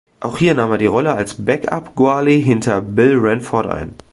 Auch 0.19 0.39
hier 0.39 0.55
nahm 0.55 0.71
er 0.71 0.77
die 0.79 0.87
Rolle 0.87 1.13
als 1.13 1.45
Back-up-Goalie 1.45 2.39
hinter 2.39 2.81
Bill 2.81 3.15
Ranford 3.19 3.67
ein. 3.67 3.93